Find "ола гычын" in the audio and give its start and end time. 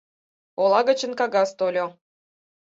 0.61-1.11